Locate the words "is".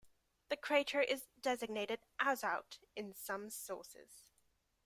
0.99-1.27